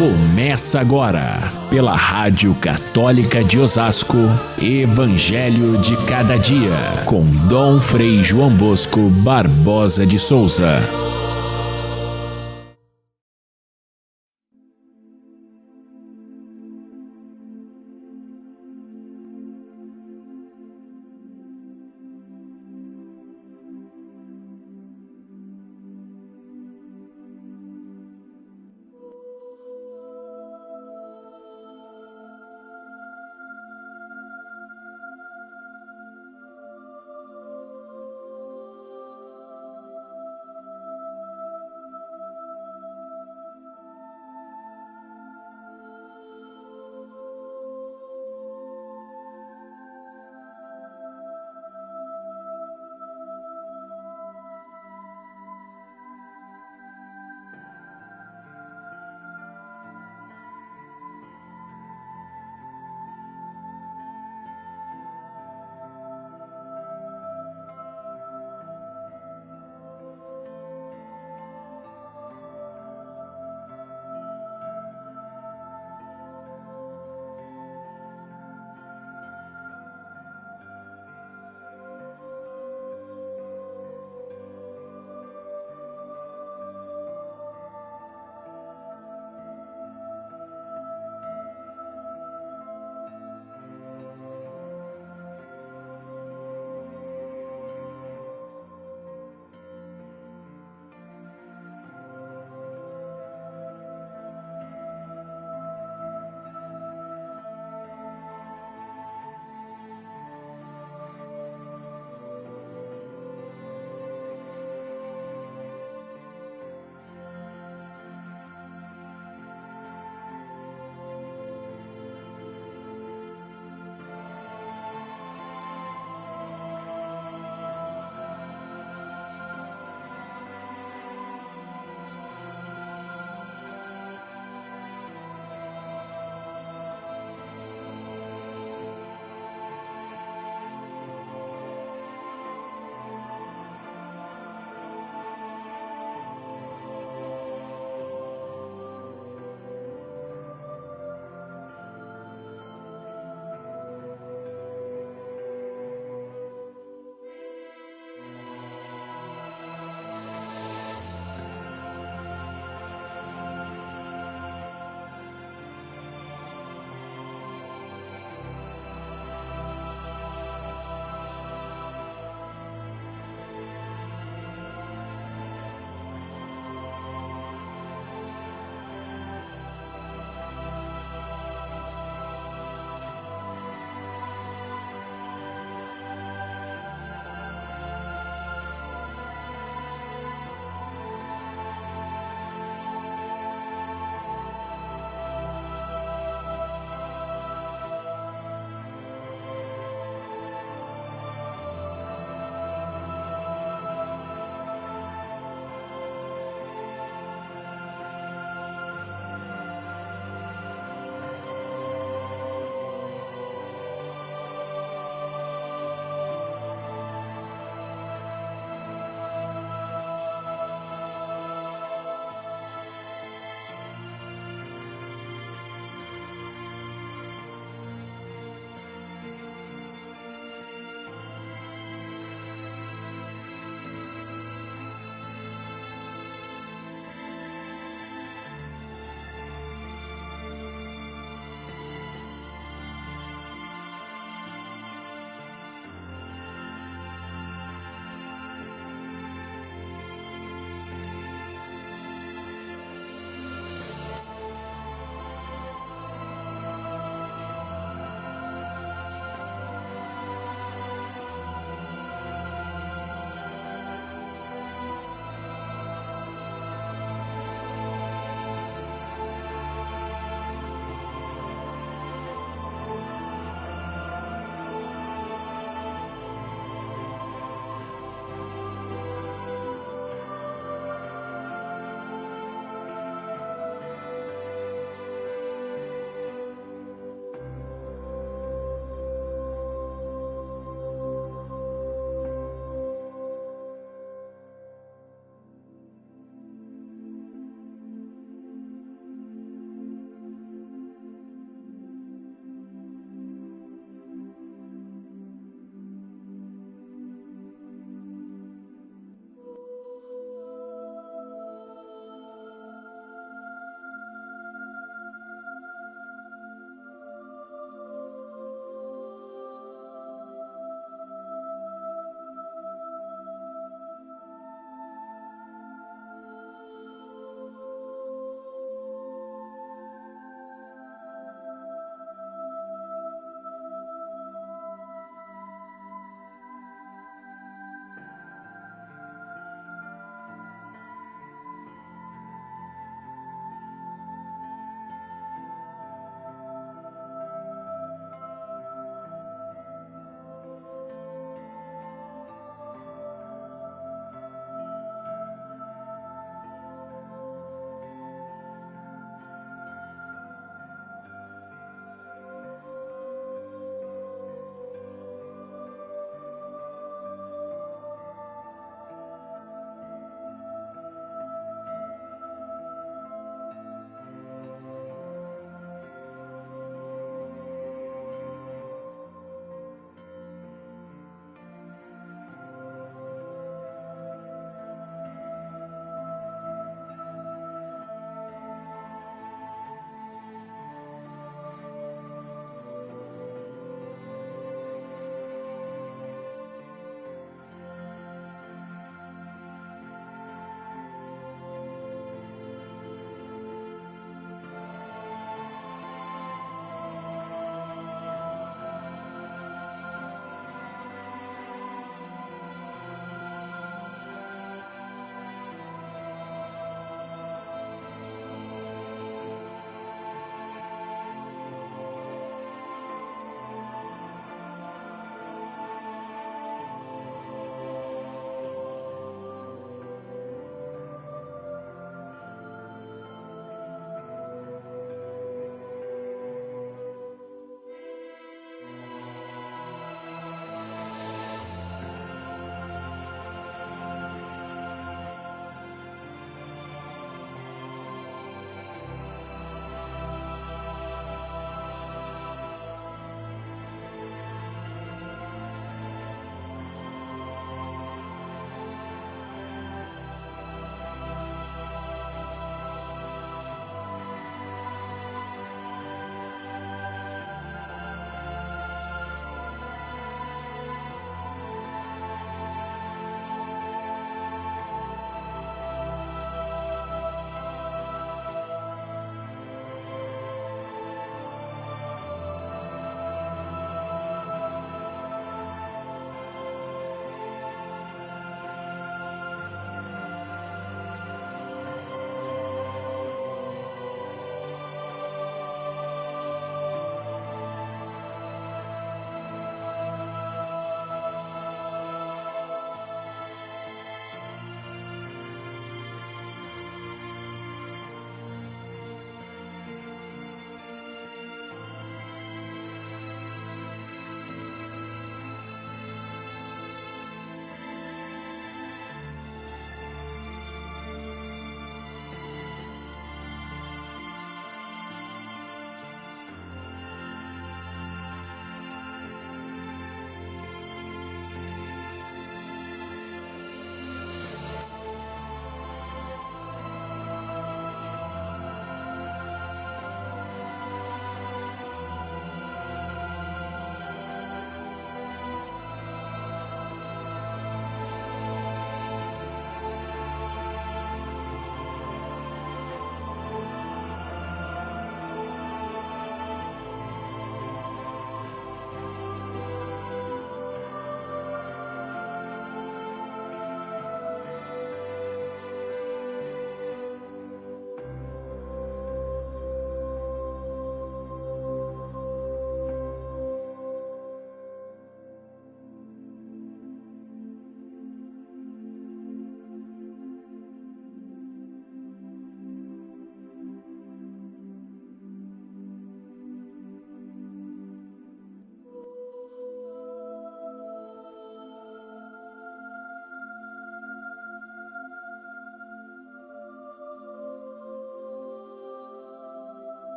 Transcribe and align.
Começa 0.00 0.80
agora, 0.80 1.38
pela 1.68 1.94
Rádio 1.94 2.54
Católica 2.54 3.44
de 3.44 3.58
Osasco, 3.58 4.16
Evangelho 4.58 5.76
de 5.76 5.94
Cada 6.06 6.38
Dia, 6.38 7.04
com 7.04 7.22
Dom 7.50 7.78
Frei 7.82 8.24
João 8.24 8.48
Bosco 8.48 9.10
Barbosa 9.10 10.06
de 10.06 10.18
Souza. 10.18 10.99